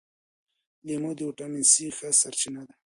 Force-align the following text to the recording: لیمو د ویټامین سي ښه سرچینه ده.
لیمو 0.85 1.11
د 1.17 1.19
ویټامین 1.27 1.63
سي 1.71 1.85
ښه 1.97 2.09
سرچینه 2.21 2.61
ده. 2.67 2.73